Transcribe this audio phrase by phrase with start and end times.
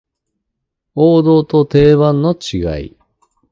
[0.95, 2.97] 王道と定番の違い